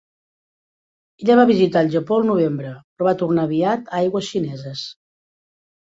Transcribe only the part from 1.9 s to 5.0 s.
Japó al novembre, però va tornar aviat a aigües xineses.